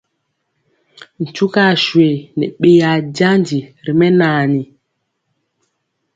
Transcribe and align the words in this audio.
Ntugaswe 1.23 2.05
nɛ 2.37 2.45
ɓeyaa 2.61 2.99
janji 3.15 3.59
ri 3.85 3.93
mɛnaani. 3.99 4.63